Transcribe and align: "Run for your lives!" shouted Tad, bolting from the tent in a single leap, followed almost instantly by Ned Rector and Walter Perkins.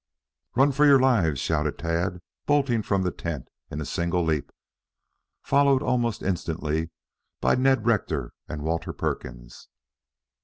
"Run 0.55 0.71
for 0.71 0.83
your 0.83 0.99
lives!" 0.99 1.39
shouted 1.39 1.77
Tad, 1.77 2.21
bolting 2.47 2.81
from 2.81 3.03
the 3.03 3.11
tent 3.11 3.47
in 3.69 3.79
a 3.79 3.85
single 3.85 4.23
leap, 4.25 4.51
followed 5.43 5.83
almost 5.83 6.23
instantly 6.23 6.89
by 7.39 7.53
Ned 7.53 7.85
Rector 7.85 8.33
and 8.49 8.63
Walter 8.63 8.93
Perkins. 8.93 9.67